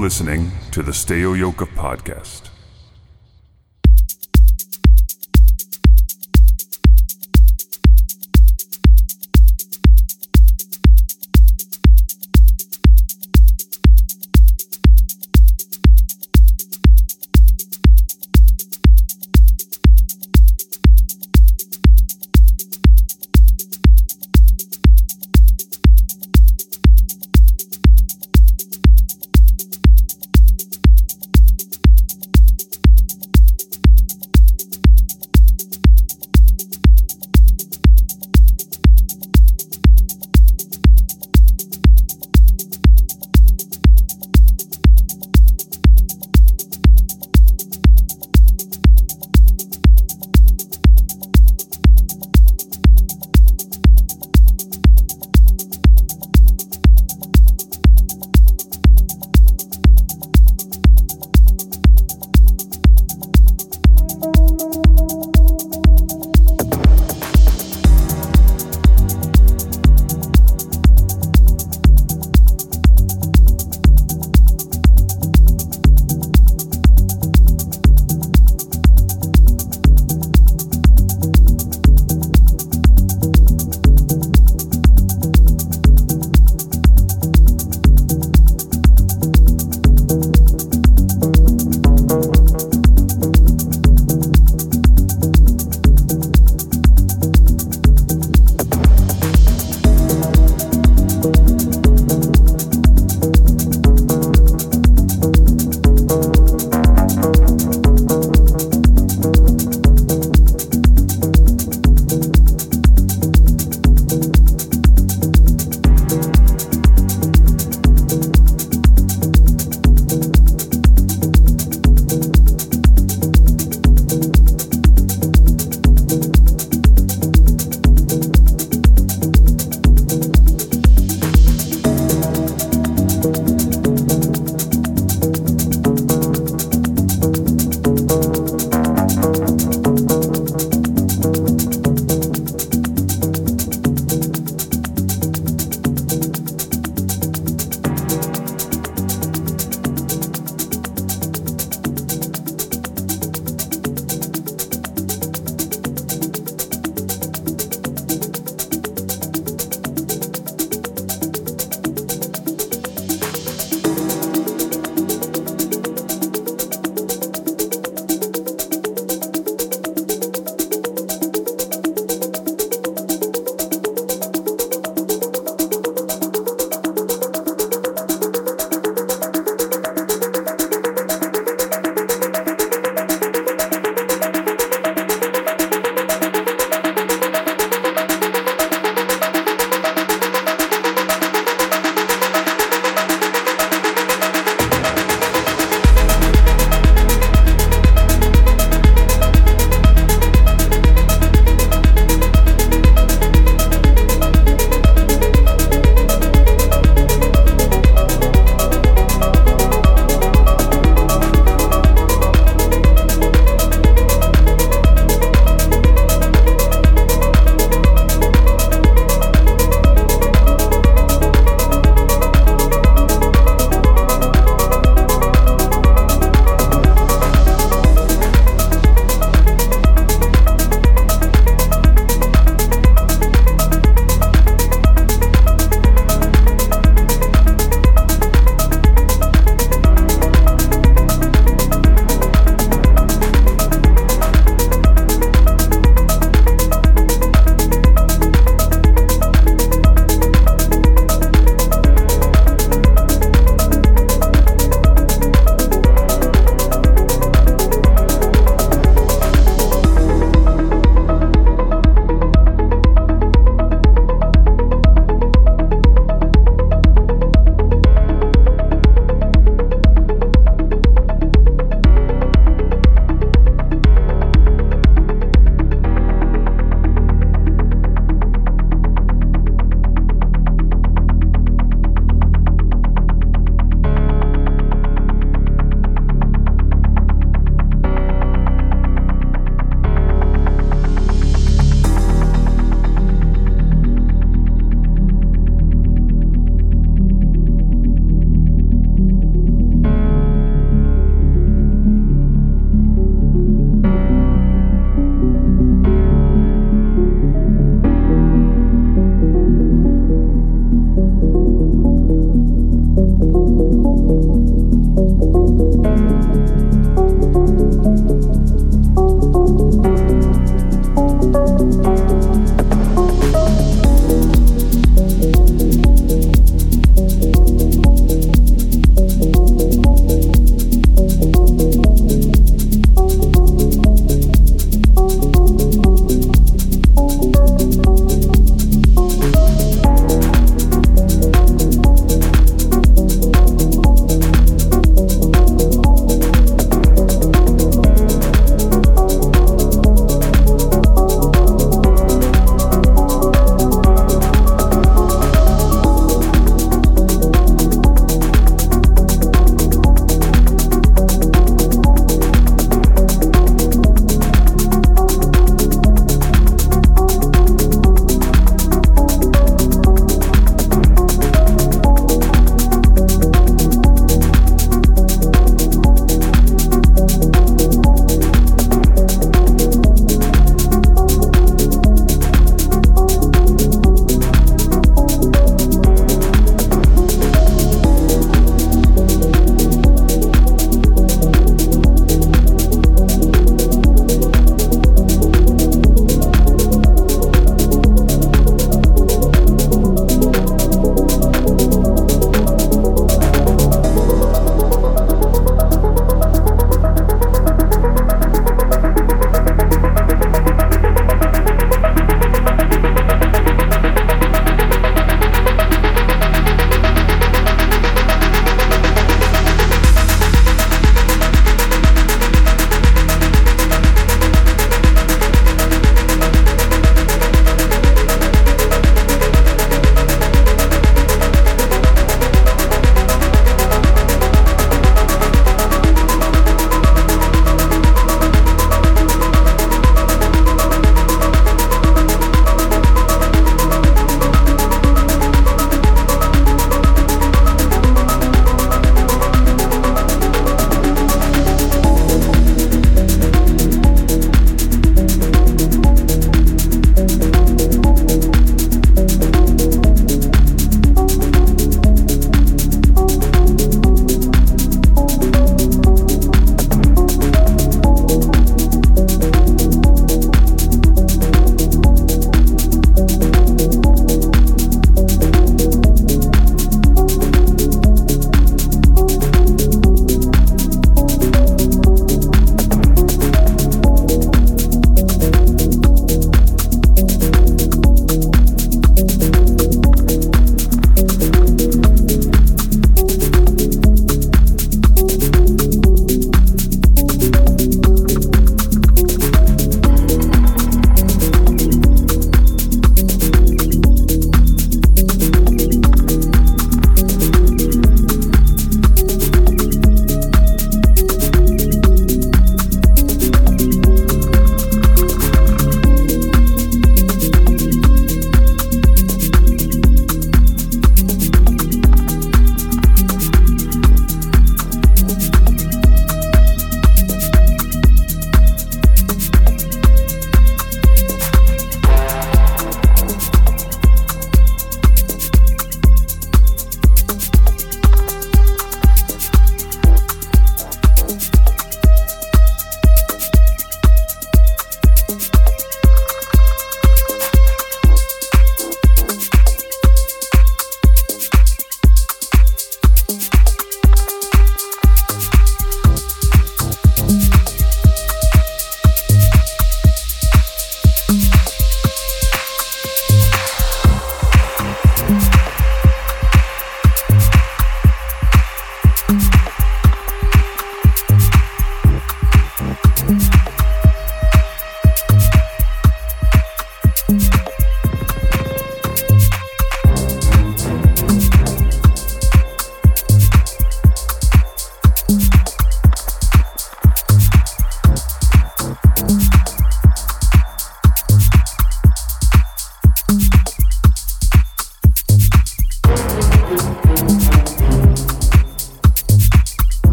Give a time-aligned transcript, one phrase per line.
[0.00, 2.48] Listening to the Stereoyoka podcast.